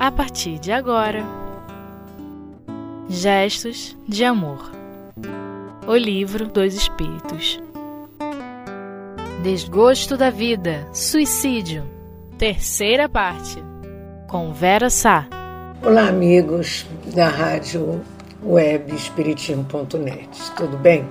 [0.00, 1.22] a partir de agora.
[3.06, 4.72] Gestos de Amor.
[5.86, 7.60] O Livro dos Espíritos.
[9.42, 11.84] Desgosto da Vida Suicídio.
[12.38, 13.62] Terceira parte.
[14.26, 15.28] Com Vera Sá.
[15.82, 18.00] Olá, amigos da rádio
[18.42, 21.06] web espiritismo.net, tudo bem?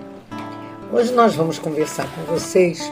[0.91, 2.91] Hoje nós vamos conversar com vocês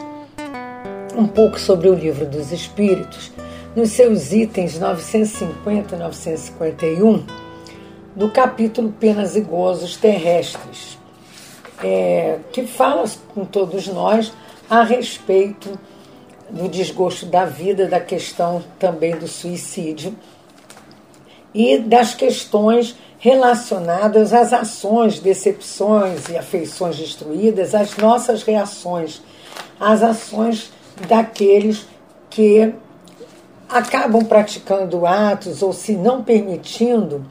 [1.16, 3.32] um pouco sobre o livro dos Espíritos,
[3.78, 7.24] nos seus itens 950 e 951,
[8.16, 10.98] do capítulo Penas e Gozos Terrestres,
[11.84, 14.32] é, que fala com todos nós
[14.68, 15.78] a respeito
[16.50, 20.12] do desgosto da vida, da questão também do suicídio
[21.54, 29.22] e das questões relacionadas às ações, decepções e afeições destruídas, às nossas reações,
[29.78, 30.72] às ações
[31.06, 31.86] daqueles
[32.28, 32.74] que
[33.68, 37.24] acabam praticando atos ou se não permitindo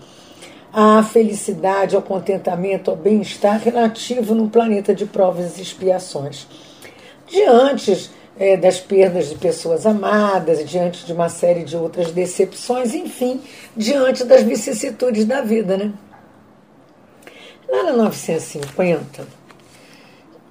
[0.72, 6.48] a felicidade, ao contentamento, ao bem-estar relativo num planeta de provas e expiações.
[7.28, 13.42] Diante é, das perdas de pessoas amadas, diante de uma série de outras decepções, enfim,
[13.76, 15.78] diante das vicissitudes da vida.
[15.78, 15.92] Né?
[17.68, 19.28] Lá na 950,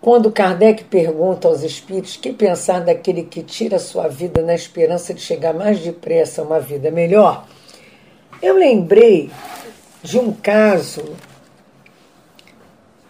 [0.06, 5.20] quando Kardec pergunta aos espíritos que pensar daquele que tira sua vida na esperança de
[5.20, 7.44] chegar mais depressa a uma vida melhor,
[8.40, 9.32] eu lembrei
[10.04, 11.02] de um caso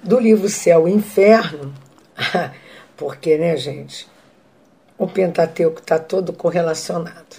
[0.03, 1.75] do livro Céu e Inferno,
[2.97, 4.09] porque, né, gente,
[4.97, 7.37] o Pentateuco está todo correlacionado.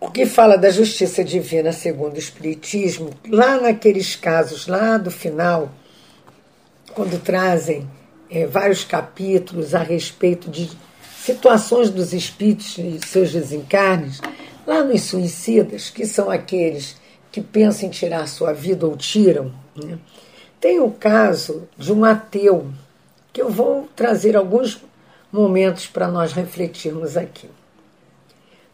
[0.00, 5.70] O que fala da justiça divina segundo o Espiritismo, lá naqueles casos, lá do final,
[6.98, 7.88] quando trazem
[8.28, 10.68] é, vários capítulos a respeito de
[11.22, 14.20] situações dos espíritos e seus desencarnes,
[14.66, 16.96] lá nos suicidas, que são aqueles
[17.30, 19.96] que pensam em tirar sua vida ou tiram, né?
[20.58, 22.66] tem o caso de um ateu,
[23.32, 24.82] que eu vou trazer alguns
[25.30, 27.48] momentos para nós refletirmos aqui.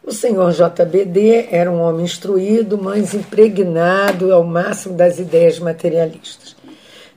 [0.03, 6.54] O senhor JBD era um homem instruído, mas impregnado ao máximo das ideias materialistas,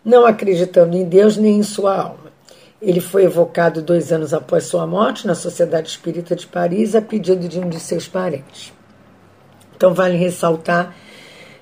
[0.07, 2.31] não acreditando em Deus nem em sua alma.
[2.81, 7.45] Ele foi evocado dois anos após sua morte na Sociedade Espírita de Paris a pedido
[7.45, 8.71] de um de seus parentes.
[9.75, 10.95] Então, vale ressaltar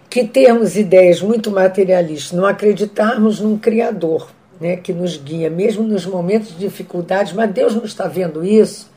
[0.07, 4.29] que termos ideias muito materialistas, não acreditarmos num Criador
[4.61, 8.91] né, que nos guia, mesmo nos momentos de dificuldades, mas Deus não está vendo isso?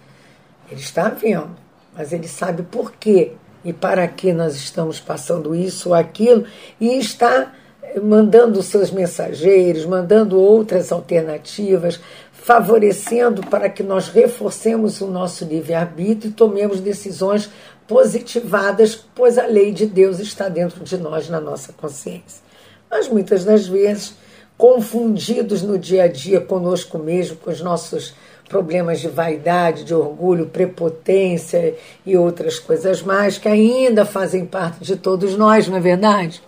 [0.71, 1.57] Ele está vendo,
[1.97, 3.33] mas Ele sabe por quê
[3.65, 6.45] e para que nós estamos passando isso ou aquilo,
[6.79, 7.55] e está
[8.03, 12.00] mandando seus mensageiros, mandando outras alternativas,
[12.32, 17.50] favorecendo para que nós reforcemos o nosso livre-arbítrio e tomemos decisões
[17.87, 22.43] positivadas, pois a lei de Deus está dentro de nós, na nossa consciência.
[22.91, 24.15] Mas muitas das vezes
[24.56, 28.15] confundidos no dia a dia conosco mesmo, com os nossos
[28.49, 34.97] problemas de vaidade, de orgulho, prepotência e outras coisas mais que ainda fazem parte de
[34.97, 36.43] todos nós, não é verdade?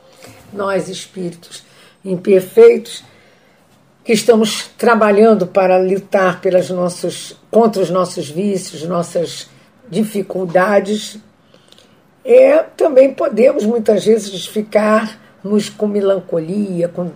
[0.53, 1.65] Nós, espíritos
[2.05, 3.05] imperfeitos,
[4.05, 9.49] que estamos trabalhando para lutar pelas nossos, contra os nossos vícios, nossas
[9.89, 11.19] dificuldades,
[12.25, 17.11] é, também podemos muitas vezes ficarmos com melancolia, com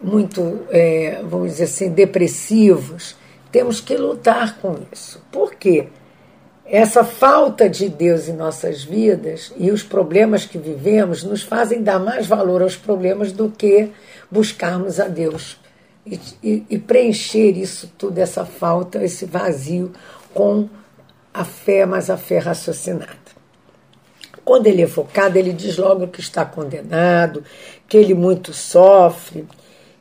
[0.00, 3.16] muito, é, vamos dizer assim, depressivos,
[3.52, 5.22] temos que lutar com isso.
[5.30, 5.88] Por quê?
[6.70, 11.98] Essa falta de Deus em nossas vidas e os problemas que vivemos nos fazem dar
[11.98, 13.90] mais valor aos problemas do que
[14.30, 15.58] buscarmos a Deus
[16.06, 19.92] e, e, e preencher isso tudo, essa falta, esse vazio,
[20.32, 20.68] com
[21.34, 23.18] a fé, mas a fé raciocinada.
[24.44, 27.42] Quando ele é focado, ele diz logo que está condenado,
[27.88, 29.44] que ele muito sofre,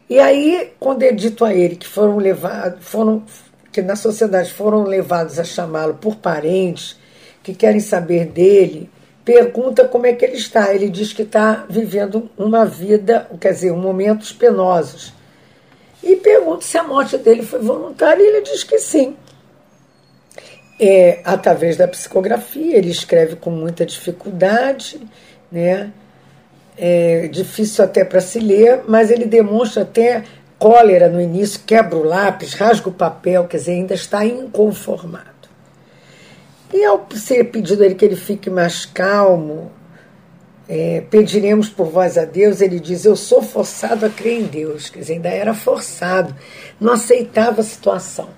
[0.09, 3.21] e aí, quando é dito a ele que foram levados, foram,
[3.71, 6.97] que na sociedade foram levados a chamá-lo por parentes
[7.43, 8.89] que querem saber dele,
[9.23, 10.73] pergunta como é que ele está.
[10.73, 15.13] Ele diz que está vivendo uma vida, quer dizer, momentos penosos.
[16.03, 19.15] E pergunta se a morte dele foi voluntária, e ele diz que sim.
[20.79, 24.99] É, através da psicografia, ele escreve com muita dificuldade,
[25.51, 25.91] né?
[26.79, 30.23] é difícil até para se ler, mas ele demonstra até
[30.59, 35.25] cólera no início, quebra o lápis, rasga o papel, quer dizer, ainda está inconformado.
[36.71, 39.71] E ao ser pedido a ele que ele fique mais calmo,
[40.67, 44.89] é, pediremos por vós a Deus, ele diz: Eu sou forçado a crer em Deus.
[44.89, 46.35] Quer dizer, ainda era forçado,
[46.79, 48.29] não aceitava a situação.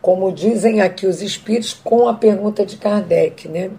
[0.00, 3.70] Como dizem aqui os espíritos com a pergunta de Kardec, né?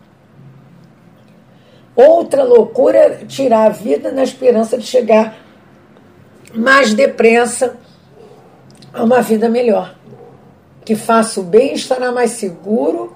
[1.95, 5.37] Outra loucura é tirar a vida na esperança de chegar
[6.53, 7.77] mais depressa
[8.93, 9.95] a uma vida melhor.
[10.83, 13.15] Que faça o bem estará mais seguro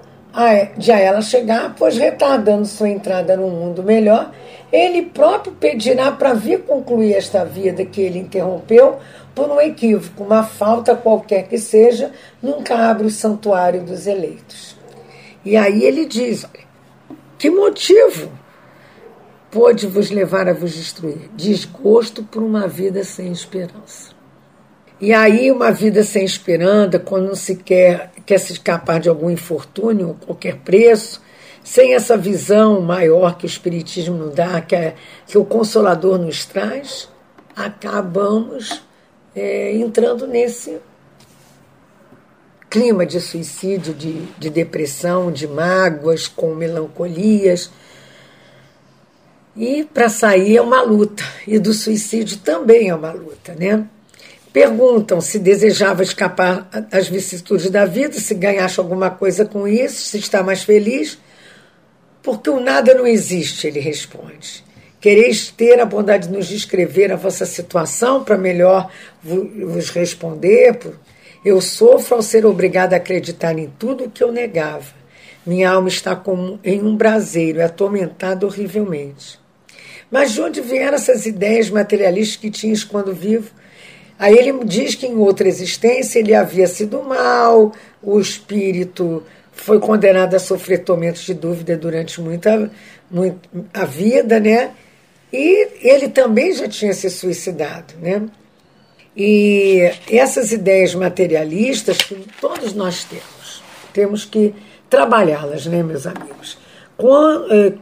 [0.78, 4.32] de a ela chegar, pois retardando sua entrada num mundo melhor,
[4.72, 8.98] ele próprio pedirá para vir concluir esta vida que ele interrompeu
[9.34, 12.12] por um equívoco, uma falta qualquer que seja,
[12.42, 14.76] nunca abre o santuário dos eleitos.
[15.44, 16.46] E aí ele diz:
[17.38, 18.30] que motivo
[19.52, 21.30] pôde vos levar a vos destruir?
[21.34, 24.15] Desgosto por uma vida sem esperança.
[25.00, 29.30] E aí, uma vida sem esperança, quando não se quer, quer se escapar de algum
[29.30, 31.22] infortúnio, qualquer preço,
[31.64, 34.96] sem essa visão maior que o Espiritismo nos dá, que, é,
[35.28, 37.10] que o Consolador nos traz,
[37.56, 38.84] acabamos
[39.36, 40.78] é, entrando nesse
[42.70, 47.70] clima de suicídio, de, de depressão, de mágoas, com melancolias.
[49.56, 53.88] E para sair é uma luta, e do suicídio também é uma luta, né?
[54.56, 60.18] Perguntam se desejava escapar das vicissitudes da vida, se ganhasse alguma coisa com isso, se
[60.18, 61.20] está mais feliz.
[62.24, 64.64] Porque o nada não existe, ele responde.
[65.02, 68.90] Quereis ter a bondade de nos descrever a vossa situação para melhor
[69.22, 70.80] vos responder?
[71.44, 74.94] Eu sofro ao ser obrigada a acreditar em tudo o que eu negava.
[75.46, 79.38] Minha alma está como em um braseiro, é atormentada horrivelmente.
[80.10, 83.52] Mas de onde vieram essas ideias materialistas que tinhas quando vivo?
[84.18, 90.36] Aí ele diz que em outra existência ele havia sido mal, o espírito foi condenado
[90.36, 92.72] a sofrer tormentos de dúvida durante muita,
[93.10, 93.38] muita
[93.74, 94.72] a vida, né?
[95.32, 98.24] E ele também já tinha se suicidado, né?
[99.18, 103.64] E essas ideias materialistas que todos nós temos,
[103.94, 104.54] temos que
[104.90, 106.58] trabalhá-las, né, meus amigos?
[107.50, 107.74] Eh,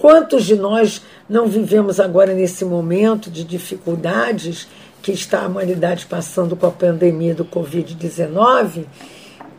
[0.00, 4.66] quantos de nós não vivemos agora nesse momento de dificuldades
[5.06, 8.86] que está a humanidade passando com a pandemia do Covid-19,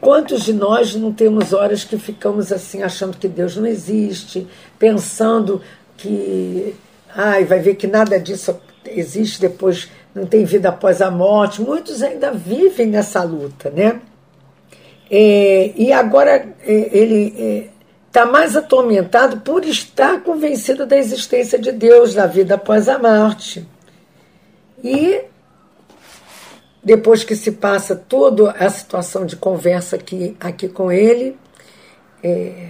[0.02, 4.46] quantos de nós não temos horas que ficamos assim achando que Deus não existe,
[4.78, 5.62] pensando
[5.96, 6.76] que
[7.16, 11.62] ai, vai ver que nada disso existe depois, não tem vida após a morte.
[11.62, 14.02] Muitos ainda vivem nessa luta, né?
[15.10, 17.72] É, e agora é, ele
[18.06, 23.00] está é, mais atormentado por estar convencido da existência de Deus, da vida após a
[23.00, 23.66] morte.
[24.84, 25.22] E
[26.84, 31.38] depois que se passa toda a situação de conversa aqui, aqui com ele,
[32.24, 32.70] é,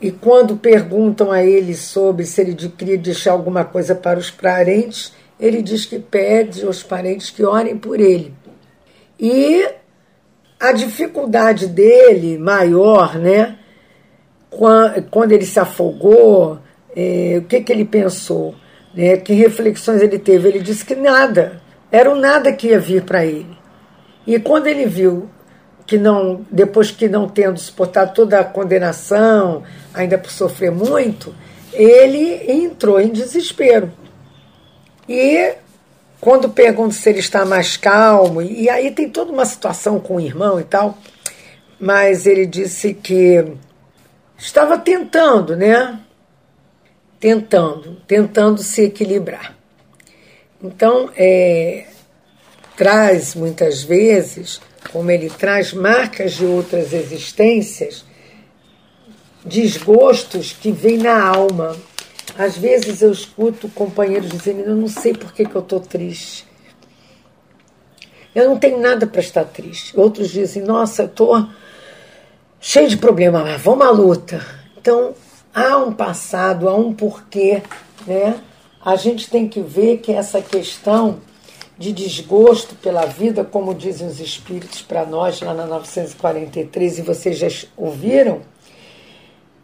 [0.00, 5.12] e quando perguntam a ele sobre se ele queria deixar alguma coisa para os parentes,
[5.40, 8.34] ele diz que pede aos parentes que orem por ele.
[9.18, 9.66] E
[10.60, 13.58] a dificuldade dele maior, né?
[15.10, 16.58] Quando ele se afogou,
[16.94, 18.54] é, o que, que ele pensou?
[18.94, 20.48] Né, que reflexões ele teve?
[20.48, 21.60] Ele disse que nada,
[21.90, 23.56] era o nada que ia vir para ele.
[24.26, 25.30] E quando ele viu
[25.86, 29.62] que não, depois que não tendo suportado toda a condenação,
[29.94, 31.34] ainda por sofrer muito,
[31.72, 33.92] ele entrou em desespero.
[35.08, 35.54] E
[36.20, 40.20] quando pergunto se ele está mais calmo, e aí tem toda uma situação com o
[40.20, 40.98] irmão e tal,
[41.78, 43.44] mas ele disse que
[44.36, 46.00] estava tentando, né?
[47.20, 49.55] Tentando, tentando se equilibrar.
[50.66, 51.86] Então, é,
[52.76, 54.60] traz muitas vezes,
[54.92, 58.04] como ele traz marcas de outras existências,
[59.44, 61.76] desgostos que vêm na alma.
[62.36, 66.46] Às vezes eu escuto companheiros dizendo: Eu não sei por que, que eu estou triste.
[68.34, 69.98] Eu não tenho nada para estar triste.
[69.98, 71.48] Outros dizem: Nossa, eu estou
[72.60, 74.44] cheio de problema, mas vamos à luta.
[74.76, 75.14] Então,
[75.54, 77.62] há um passado, há um porquê,
[78.06, 78.38] né?
[78.86, 81.18] A gente tem que ver que essa questão
[81.76, 87.36] de desgosto pela vida, como dizem os espíritos para nós lá na 943, e vocês
[87.36, 88.42] já ouviram,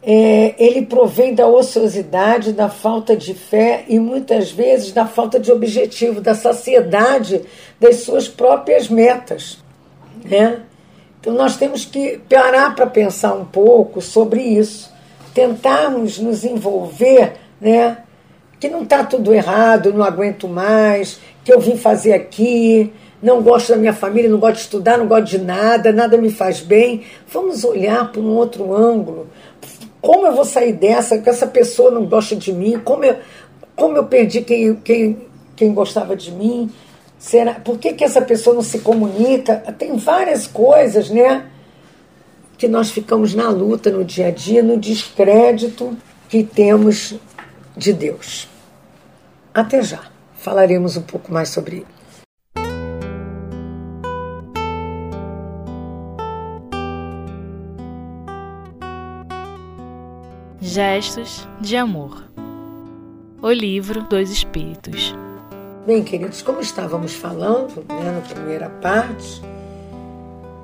[0.01, 5.53] é, ele provém da ociosidade, da falta de fé e muitas vezes da falta de
[5.53, 7.43] objetivo, da saciedade
[7.79, 9.57] das suas próprias metas.
[10.25, 10.63] Né?
[11.21, 14.91] Então nós temos que parar para pensar um pouco sobre isso,
[15.33, 18.02] tentarmos nos envolver né,
[18.63, 23.73] que não está tudo errado, não aguento mais, que eu vim fazer aqui, não gosto
[23.73, 27.01] da minha família, não gosto de estudar, não gosto de nada, nada me faz bem.
[27.27, 29.27] Vamos olhar por um outro ângulo.
[29.99, 32.79] Como eu vou sair dessa, que essa pessoa não gosta de mim?
[32.81, 33.17] Como eu,
[33.75, 35.17] como eu perdi quem, quem,
[35.57, 36.71] quem gostava de mim?
[37.19, 39.57] Será, por que, que essa pessoa não se comunica?
[39.77, 41.47] Tem várias coisas, né?
[42.57, 45.97] Que nós ficamos na luta no dia a dia, no descrédito
[46.29, 47.15] que temos
[47.75, 48.52] de Deus.
[49.53, 50.01] Até já.
[50.33, 51.87] Falaremos um pouco mais sobre ele.
[60.59, 62.23] Gestos de Amor
[63.41, 65.13] O Livro dos Espíritos
[65.85, 69.41] Bem, queridos, como estávamos falando né, na primeira parte,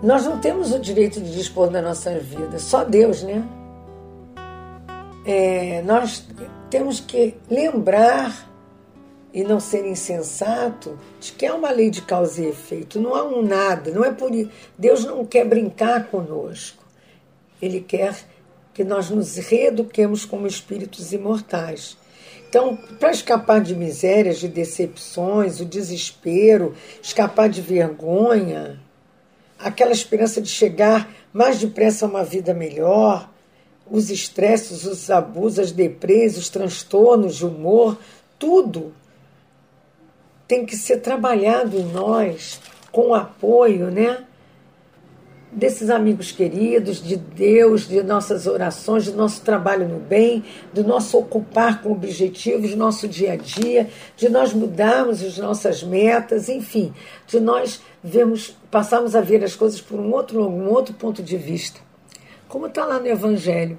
[0.01, 3.43] nós não temos o direito de dispor da nossa vida, só Deus, né?
[5.25, 6.25] É, nós
[6.69, 8.49] temos que lembrar
[9.33, 13.24] e não ser insensato de que é uma lei de causa e efeito, não há
[13.24, 14.31] um nada, não é por
[14.77, 16.83] Deus não quer brincar conosco.
[17.62, 18.15] Ele quer
[18.74, 21.98] que nós nos reeduquemos como espíritos imortais.
[22.48, 28.79] Então, para escapar de misérias, de decepções, o desespero, escapar de vergonha,
[29.59, 33.29] aquela esperança de chegar mais depressa a uma vida melhor,
[33.91, 37.98] os estresses, os abusos, as depressões, os transtornos de humor,
[38.39, 38.93] tudo
[40.50, 42.60] tem que ser trabalhado em nós
[42.91, 44.25] com o apoio, né?
[45.51, 51.18] desses amigos queridos, de Deus, de nossas orações, de nosso trabalho no bem, do nosso
[51.18, 56.94] ocupar com objetivos, nosso dia a dia, de nós mudarmos as nossas metas, enfim,
[57.27, 61.38] de nós vemos, passarmos a ver as coisas por um outro, um outro ponto de
[61.38, 61.79] vista.
[62.48, 63.77] Como está lá no Evangelho,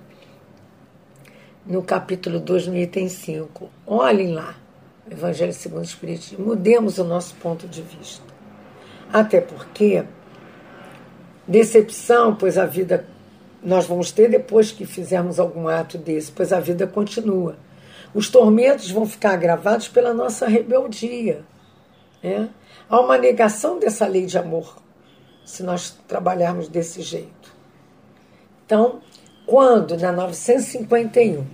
[1.67, 3.69] no capítulo 2, no item 5.
[3.87, 4.57] Olhem lá,
[5.11, 8.25] Evangelho segundo o Espiritismo, mudemos o nosso ponto de vista.
[9.13, 10.05] Até porque
[11.51, 13.05] Decepção, pois a vida
[13.61, 17.57] nós vamos ter depois que fizermos algum ato desse, pois a vida continua.
[18.15, 21.43] Os tormentos vão ficar agravados pela nossa rebeldia.
[22.23, 22.49] Né?
[22.89, 24.77] Há uma negação dessa lei de amor,
[25.45, 27.53] se nós trabalharmos desse jeito.
[28.65, 29.01] Então,
[29.45, 31.45] quando na 951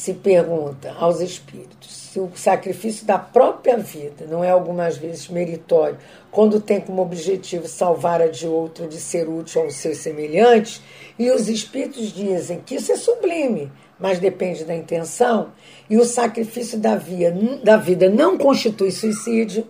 [0.00, 5.98] se pergunta aos espíritos se o sacrifício da própria vida não é algumas vezes meritório,
[6.30, 10.80] quando tem como objetivo salvar a de outro, de ser útil aos seus semelhantes,
[11.18, 15.52] e os espíritos dizem que isso é sublime, mas depende da intenção,
[15.88, 17.30] e o sacrifício da, via,
[17.62, 19.68] da vida não constitui suicídio.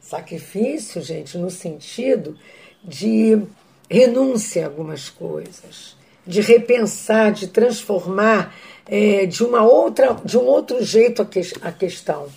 [0.00, 2.36] Sacrifício, gente, no sentido
[2.82, 3.40] de
[3.88, 8.54] renúncia a algumas coisas, de repensar, de transformar
[8.86, 12.28] é, de uma outra, de um outro jeito a, que, a questão,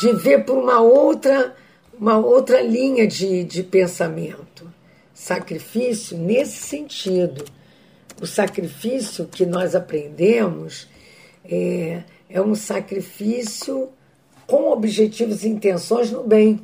[0.00, 1.54] de ver por uma outra,
[1.98, 4.70] uma outra linha de, de pensamento.
[5.14, 7.44] Sacrifício nesse sentido.
[8.20, 10.88] O sacrifício que nós aprendemos
[11.44, 13.88] é, é um sacrifício
[14.46, 16.60] com objetivos e intenções no bem.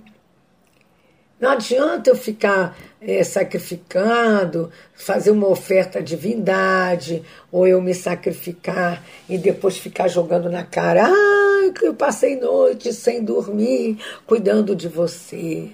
[1.38, 9.04] Não adianta eu ficar é, sacrificando, fazer uma oferta à divindade, ou eu me sacrificar
[9.28, 14.88] e depois ficar jogando na cara, ah, que eu passei noite sem dormir, cuidando de
[14.88, 15.68] você,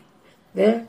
[0.52, 0.86] né?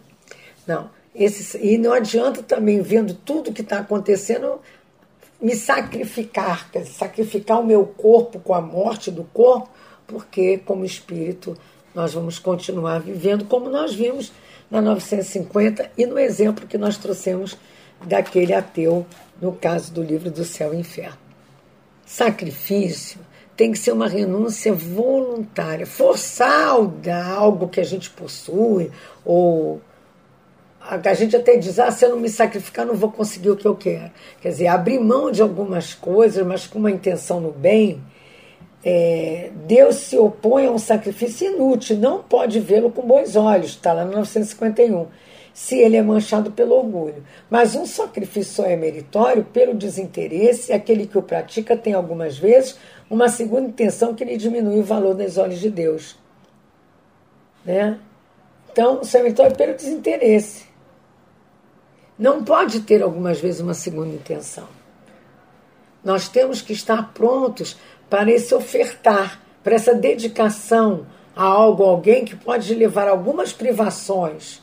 [0.66, 4.60] Não, esse, e não adianta também, vendo tudo que está acontecendo,
[5.40, 9.70] me sacrificar, sacrificar o meu corpo com a morte do corpo,
[10.08, 11.56] porque como espírito
[11.94, 14.32] nós vamos continuar vivendo como nós vimos
[14.72, 17.58] na 950 e no exemplo que nós trouxemos
[18.06, 19.06] daquele ateu
[19.42, 21.18] no caso do livro do Céu e Inferno.
[22.06, 23.20] Sacrifício
[23.56, 26.70] tem que ser uma renúncia voluntária, forçar
[27.36, 28.90] algo que a gente possui,
[29.24, 29.82] ou
[30.82, 33.68] a gente até diz, ah, se eu não me sacrificar, não vou conseguir o que
[33.68, 34.12] eu quero.
[34.42, 38.02] Quer dizer, abrir mão de algumas coisas, mas com uma intenção no bem,
[38.84, 43.94] é, Deus se opõe a um sacrifício inútil, não pode vê-lo com bons olhos, está
[43.94, 45.08] lá no 951,
[45.54, 47.24] se ele é manchado pelo orgulho.
[47.50, 52.78] Mas um sacrifício só é meritório pelo desinteresse, aquele que o pratica tem algumas vezes
[53.10, 56.18] uma segunda intenção que lhe diminui o valor nos olhos de Deus.
[57.66, 58.00] Né?
[58.72, 60.66] Então, só é meritório pelo desinteresse.
[62.18, 64.68] Não pode ter algumas vezes uma segunda intenção.
[66.04, 67.78] Nós temos que estar prontos
[68.12, 74.62] para esse ofertar, para essa dedicação a algo, alguém que pode levar algumas privações,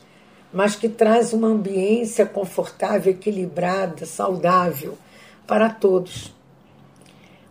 [0.53, 4.95] mas que traz uma ambiência confortável, equilibrada, saudável
[5.47, 6.31] para todos.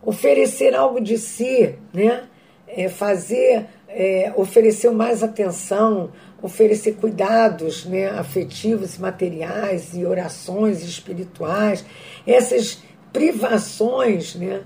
[0.01, 2.29] Oferecer algo de si, né?
[2.69, 11.85] É fazer, é, oferecer mais atenção, oferecer cuidados né, afetivos, materiais e orações espirituais,
[12.25, 12.81] essas
[13.13, 14.63] privações, né?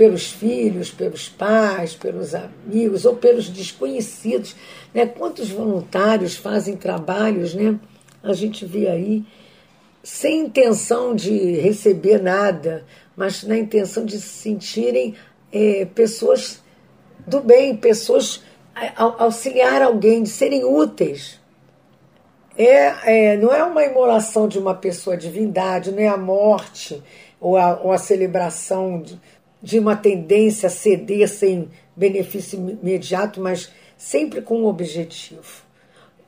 [0.00, 4.56] Pelos filhos, pelos pais, pelos amigos ou pelos desconhecidos.
[4.94, 5.04] Né?
[5.04, 7.78] Quantos voluntários fazem trabalhos, né?
[8.22, 9.22] A gente vê aí
[10.02, 15.16] sem intenção de receber nada, mas na intenção de se sentirem
[15.52, 16.62] é, pessoas
[17.26, 18.42] do bem, pessoas
[18.96, 21.38] auxiliar alguém, de serem úteis.
[22.56, 27.02] É, é, não é uma imolação de uma pessoa, divindade, não é a morte
[27.38, 29.20] ou a, ou a celebração de,
[29.62, 35.62] de uma tendência a ceder sem benefício imediato, mas sempre com um objetivo.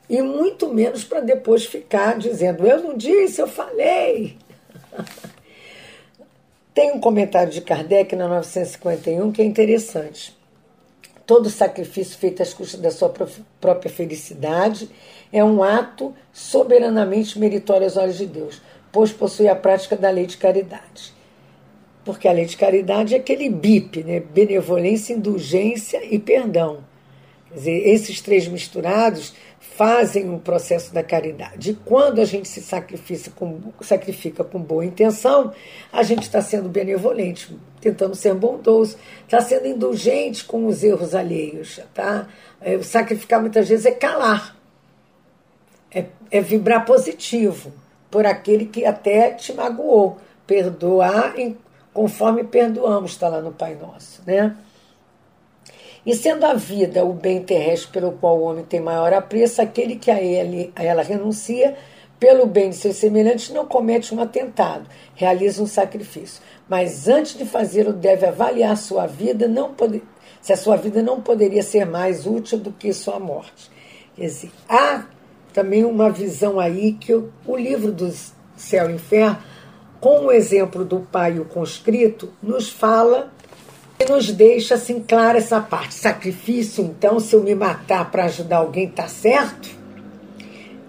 [0.09, 4.37] E muito menos para depois ficar dizendo: eu não disse, eu falei.
[6.75, 10.37] Tem um comentário de Kardec na 951 que é interessante.
[11.27, 13.13] Todo sacrifício feito às custas da sua
[13.61, 14.91] própria felicidade
[15.33, 18.61] é um ato soberanamente meritório aos olhos de Deus,
[18.91, 21.15] pois possui a prática da lei de caridade.
[22.05, 24.21] Porque a lei de caridade é aquele BIP, né?
[24.21, 26.85] benevolência, indulgência e perdão.
[27.49, 31.71] Quer dizer, esses três misturados fazem um processo da caridade.
[31.71, 35.53] E quando a gente se sacrifica com, sacrifica com boa intenção,
[35.93, 41.81] a gente está sendo benevolente, tentando ser bondoso, está sendo indulgente com os erros alheios.
[41.95, 42.29] Tá?
[42.61, 44.57] É, sacrificar muitas vezes é calar,
[45.91, 47.73] é, é vibrar positivo
[48.11, 50.19] por aquele que até te magoou.
[50.47, 51.35] Perdoar
[51.93, 54.23] conforme perdoamos, está lá no Pai Nosso.
[54.27, 54.57] Né?
[56.05, 59.97] E sendo a vida o bem terrestre pelo qual o homem tem maior apreço, aquele
[59.97, 61.77] que a, ele, a ela renuncia,
[62.19, 66.43] pelo bem de seus semelhantes, não comete um atentado, realiza um sacrifício.
[66.69, 70.03] Mas antes de fazê-lo, deve avaliar sua vida, não pode,
[70.41, 73.71] se a sua vida não poderia ser mais útil do que sua morte.
[74.15, 75.05] Quer dizer, há
[75.53, 78.13] também uma visão aí que o, o livro do
[78.57, 79.39] Céu e Inferno,
[80.03, 83.31] com o exemplo do pai e o conscrito, nos fala
[84.09, 85.95] nos deixa assim clara essa parte.
[85.95, 89.71] Sacrifício, então, se eu me matar para ajudar alguém, tá certo?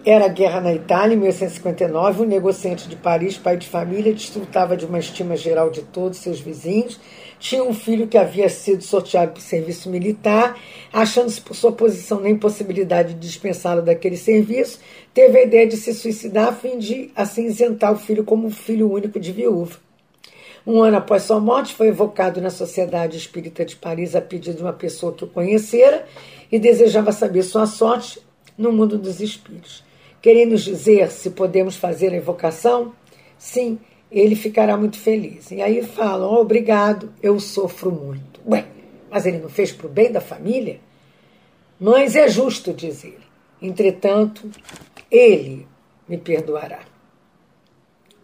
[0.03, 2.23] Era a guerra na Itália, em 1859.
[2.23, 6.39] Um negociante de Paris, pai de família, desfrutava de uma estima geral de todos seus
[6.39, 6.99] vizinhos.
[7.43, 10.57] Tinha um filho que havia sido sorteado para o serviço militar,
[10.93, 14.79] achando-se por sua posição na impossibilidade de dispensá-lo daquele serviço,
[15.13, 18.89] teve a ideia de se suicidar a fim de assim isentar o filho como filho
[18.89, 19.75] único de viúva.
[20.65, 24.63] Um ano após sua morte, foi evocado na Sociedade Espírita de Paris a pedido de
[24.63, 26.05] uma pessoa que o conhecera
[26.49, 28.21] e desejava saber sua sorte
[28.57, 29.83] no mundo dos espíritos.
[30.21, 32.93] Querendo nos dizer se podemos fazer a evocação?
[33.37, 33.77] Sim,
[34.13, 35.51] ele ficará muito feliz.
[35.51, 38.39] E aí falam: oh, obrigado, eu sofro muito.
[38.47, 38.65] Ué,
[39.09, 40.79] mas ele não fez para o bem da família?
[41.79, 43.17] Mas é justo, diz ele.
[43.61, 44.49] Entretanto,
[45.09, 45.67] ele
[46.07, 46.79] me perdoará.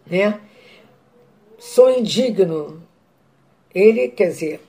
[0.06, 0.40] Né?
[1.60, 2.82] sou indigno.
[3.72, 4.60] Ele, quer dizer,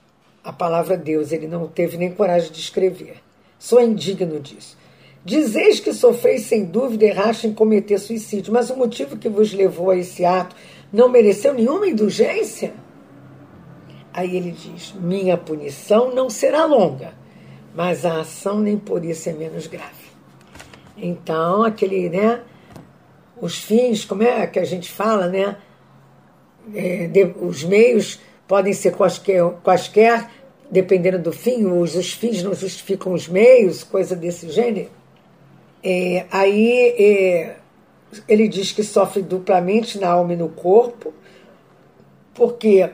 [0.44, 3.16] a palavra Deus, ele não teve nem coragem de escrever.
[3.58, 4.76] Sou indigno disso.
[5.24, 9.90] Dizeis que sofreis sem dúvida erraste em cometer suicídio, mas o motivo que vos levou
[9.90, 10.54] a esse ato
[10.92, 12.74] não mereceu nenhuma indulgência?
[14.12, 17.14] Aí ele diz: Minha punição não será longa,
[17.74, 20.12] mas a ação nem por isso é menos grave.
[20.96, 22.42] Então, aquele, né?
[23.40, 25.56] Os fins, como é que a gente fala, né?
[26.74, 30.30] é, de, os meios podem ser quaisquer, quaisquer,
[30.70, 34.90] dependendo do fim, os, os fins não justificam os meios, coisa desse gênero.
[35.82, 37.56] É, aí é,
[38.28, 41.12] ele diz que sofre duplamente na alma e no corpo,
[42.34, 42.90] porque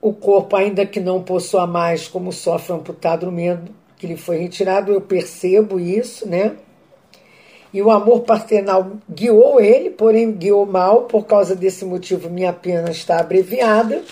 [0.00, 4.38] o corpo, ainda que não possua mais, como sofre amputado no medo que lhe foi
[4.38, 6.56] retirado, eu percebo isso, né?
[7.72, 12.90] E o amor paternal guiou ele, porém guiou mal, por causa desse motivo minha pena
[12.90, 14.02] está abreviada.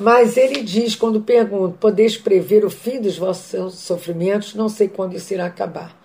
[0.00, 5.14] Mas ele diz, quando pergunto, podeis prever o fim dos vossos sofrimentos, não sei quando
[5.14, 5.96] isso irá acabar.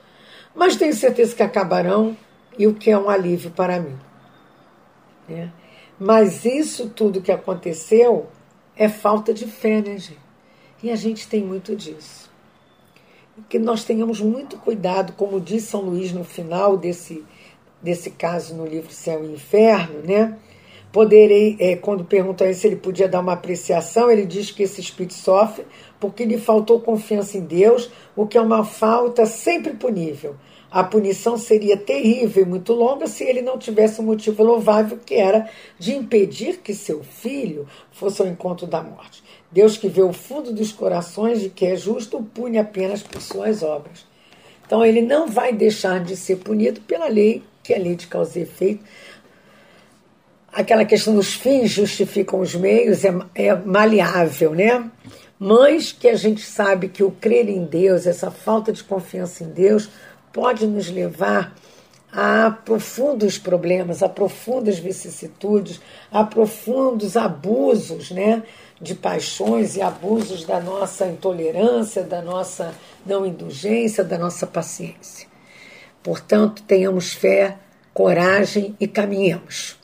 [0.55, 2.15] Mas tenho certeza que acabarão,
[2.57, 3.97] e o que é um alívio para mim.
[5.29, 5.49] É.
[5.99, 8.27] Mas isso tudo que aconteceu
[8.75, 10.19] é falta de fé, né, gente?
[10.81, 12.33] E a gente tem muito disso
[13.49, 17.23] que nós tenhamos muito cuidado, como diz São Luís no final desse,
[17.81, 20.37] desse caso no livro Céu e Inferno, né?
[20.91, 24.61] Poderei, é, quando perguntam a ele se ele podia dar uma apreciação, ele diz que
[24.61, 25.65] esse espírito sofre
[25.99, 30.35] porque lhe faltou confiança em Deus, o que é uma falta sempre punível.
[30.73, 35.13] A punição seria terrível e muito longa se ele não tivesse um motivo louvável, que
[35.13, 39.23] era de impedir que seu filho fosse ao encontro da morte.
[39.51, 43.21] Deus que vê o fundo dos corações e que é justo, o pune apenas por
[43.21, 44.03] suas obras.
[44.65, 48.07] Então ele não vai deixar de ser punido pela lei, que é a lei de
[48.07, 48.83] causa e efeito.
[50.51, 54.89] Aquela questão dos fins justificam os meios é, é maleável, né?
[55.37, 59.49] Mas que a gente sabe que o crer em Deus, essa falta de confiança em
[59.49, 59.89] Deus,
[60.33, 61.55] pode nos levar
[62.11, 65.79] há profundos problemas, há profundas vicissitudes,
[66.11, 68.43] há profundos abusos né,
[68.81, 72.73] de paixões e abusos da nossa intolerância, da nossa
[73.05, 75.27] não indulgência, da nossa paciência.
[76.01, 77.57] Portanto, tenhamos fé,
[77.93, 79.77] coragem e caminhemos.